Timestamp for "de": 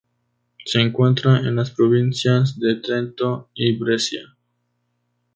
2.59-2.73